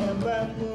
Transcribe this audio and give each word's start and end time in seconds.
remember 0.00 0.69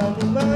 Vamos 0.00 0.34
lá. 0.34 0.49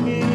me. 0.00 0.29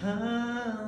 come. 0.00 0.79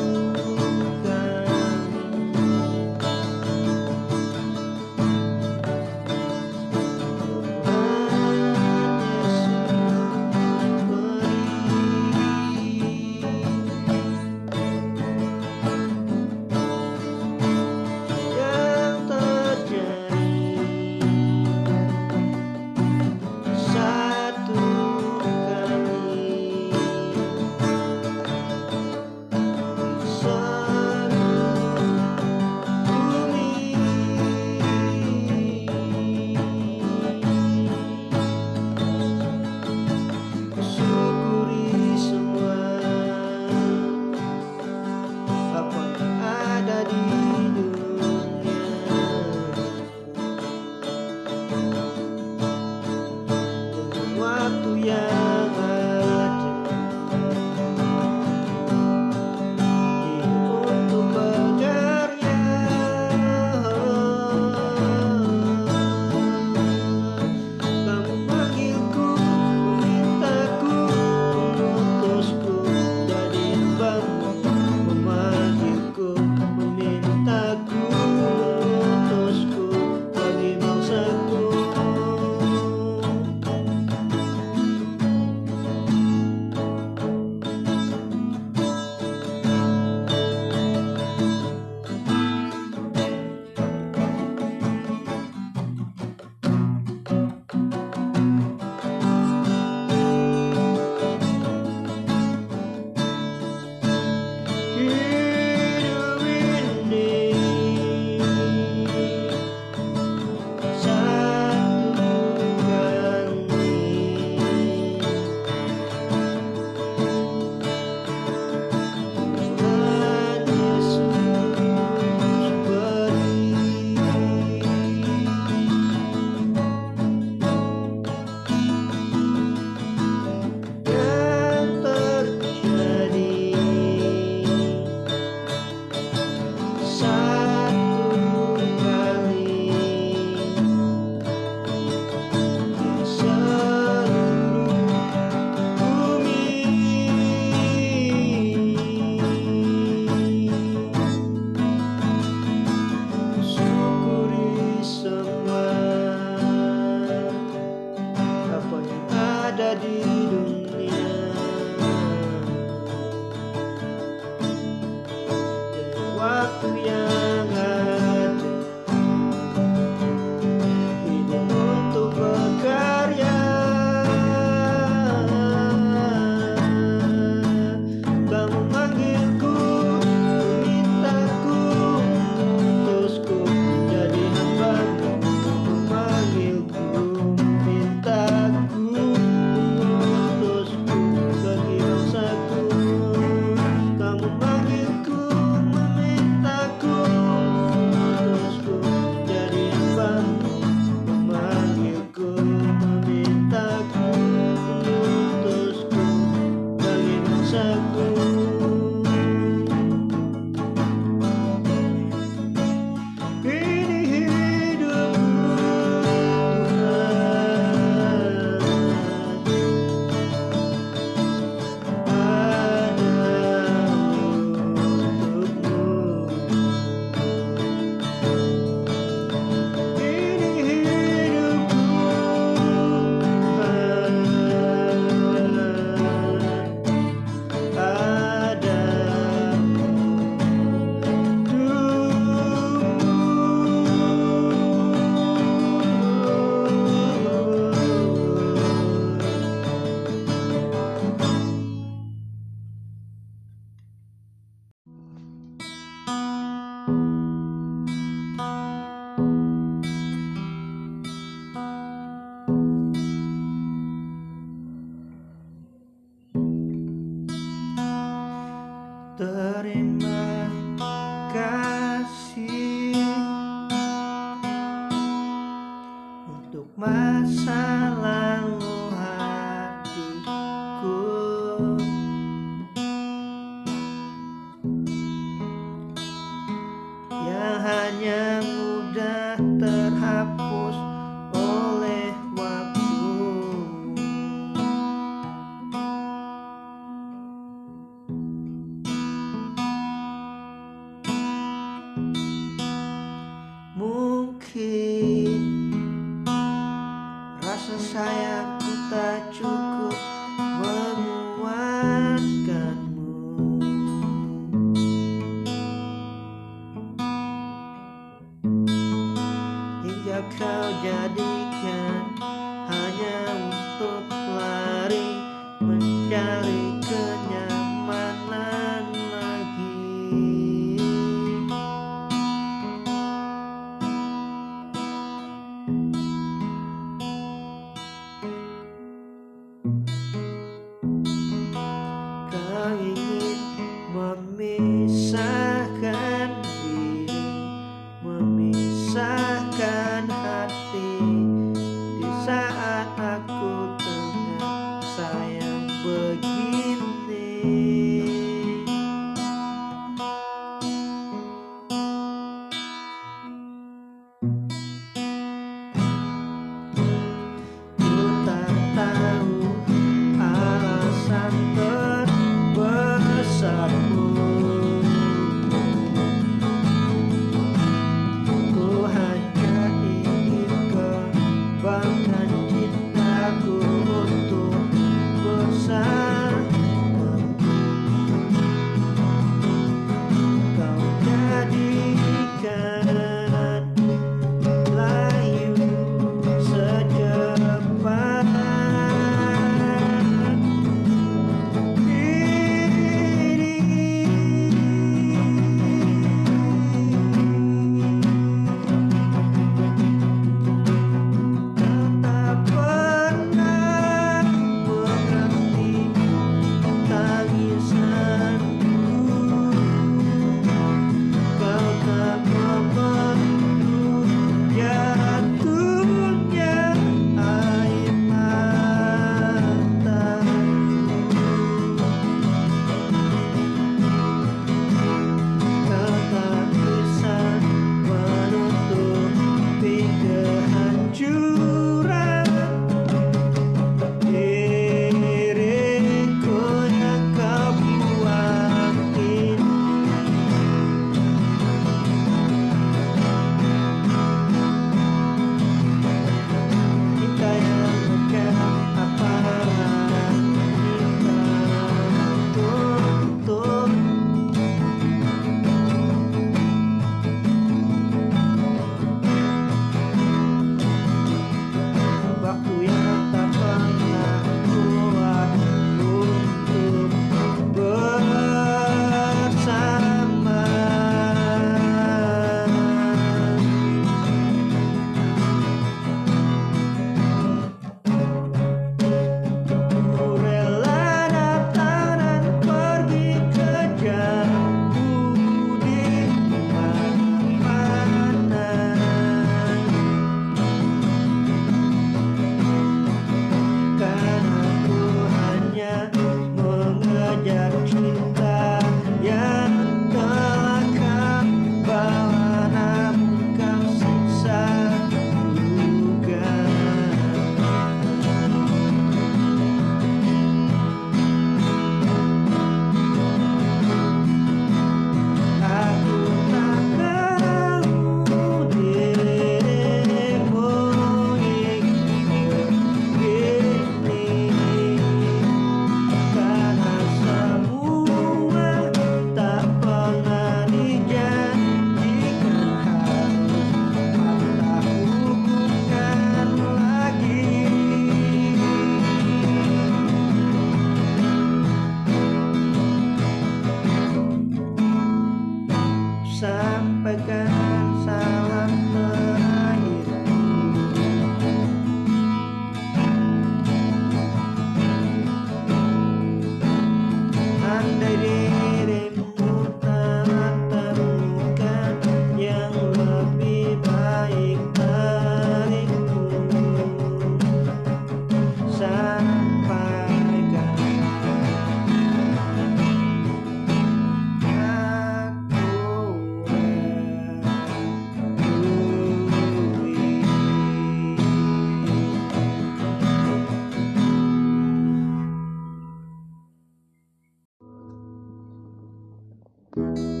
Ini 599.51 600.00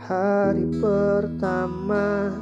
Hari 0.00 0.66
pertama. 0.80 2.34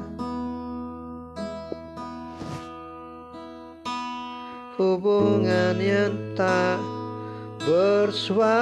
Hubungan 4.78 5.74
yang 5.82 6.14
tak 6.38 6.78
bersuara 7.66 8.57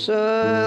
sun. 0.00 0.59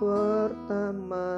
pertamaku. 0.00 1.28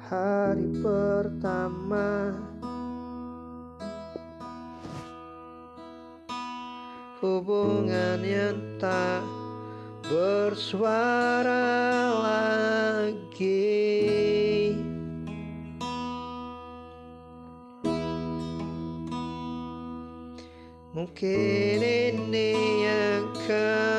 Hari 0.00 0.68
pertama. 0.80 2.32
Hubungan 7.20 8.24
yang 8.24 8.56
tak 8.80 9.20
bersuara 10.08 11.68
lagi. 12.24 13.68
Mungkin 20.96 21.78
ini 21.84 22.78
could. 23.48 23.97